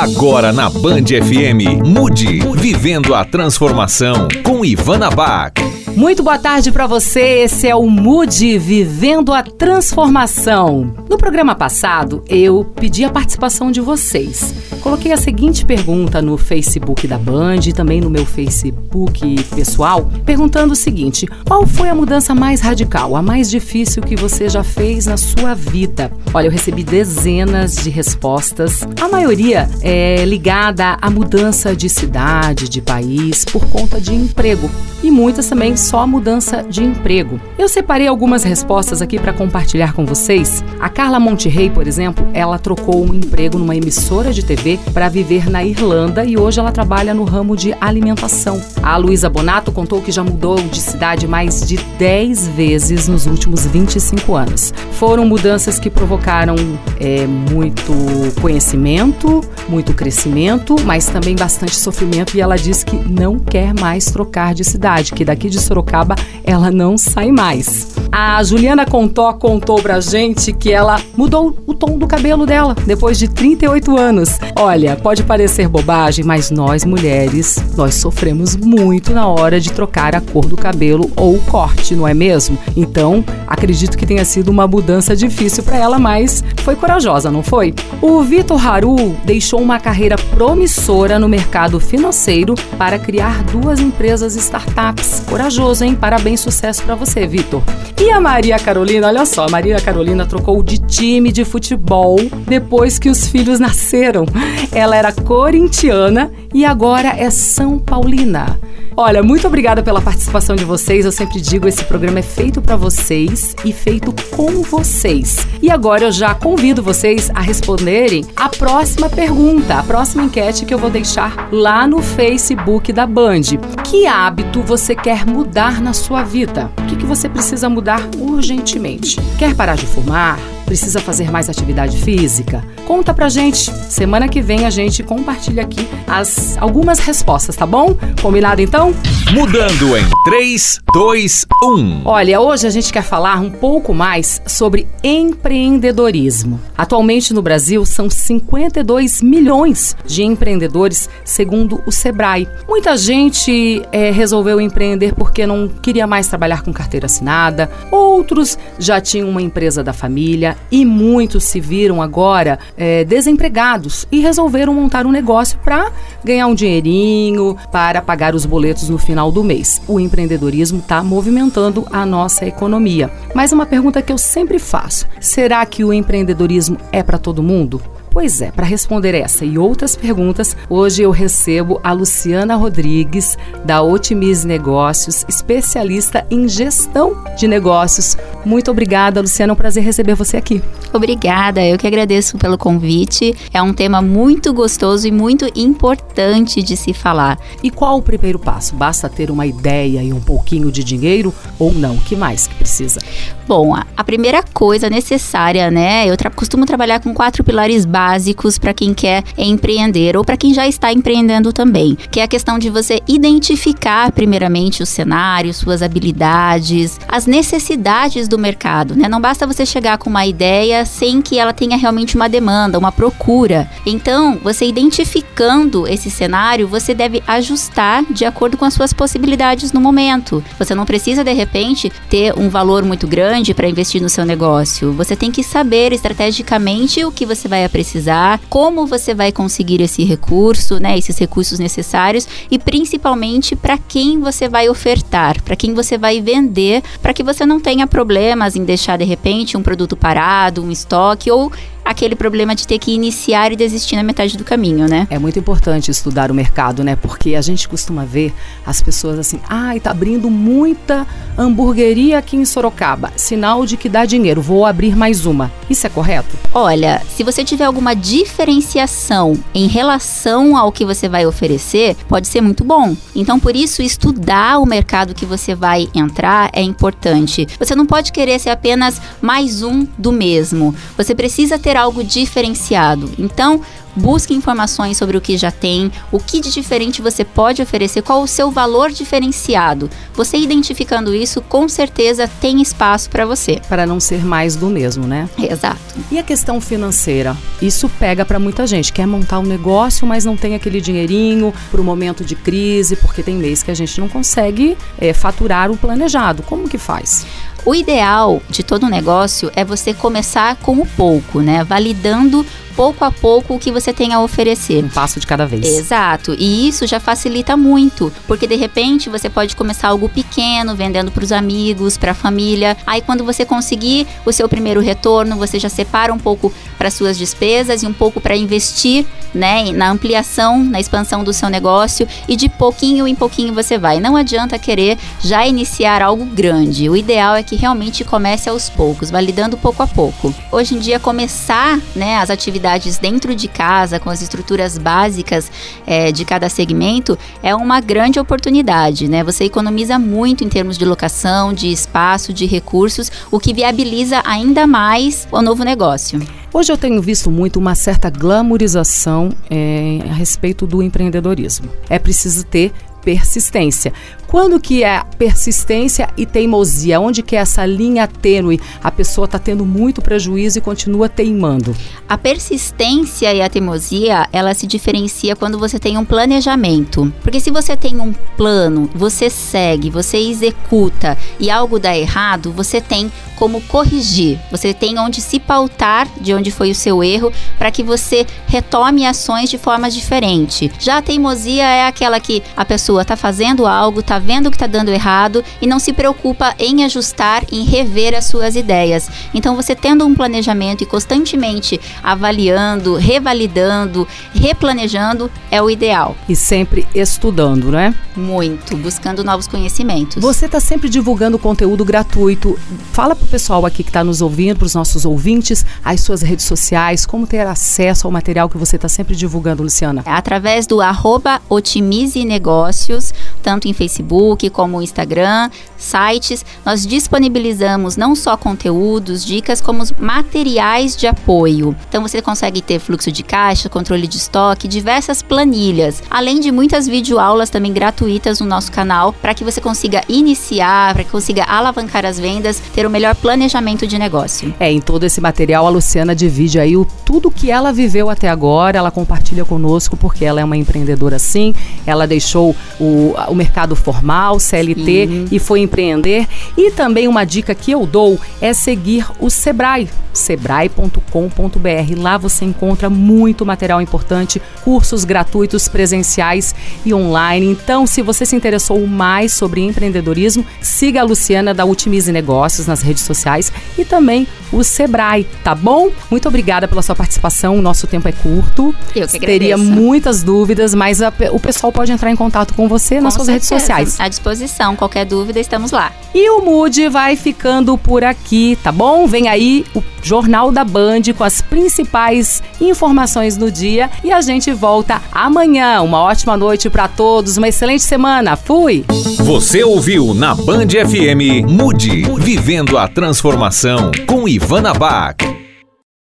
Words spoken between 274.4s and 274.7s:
o